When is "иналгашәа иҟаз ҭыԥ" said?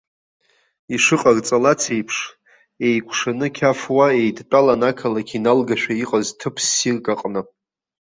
5.37-6.55